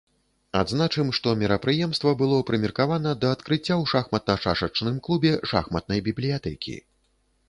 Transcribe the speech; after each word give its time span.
Адзначым, 0.59 1.09
што 1.17 1.33
мерапрыемства 1.41 2.13
было 2.21 2.39
прымеркавана 2.47 3.11
да 3.25 3.33
адкрыцця 3.37 3.61
ў 3.65 3.83
шахматна-шашачным 3.93 4.97
клубе 5.09 5.35
шахматнай 5.53 6.03
бібліятэкі. 6.09 6.75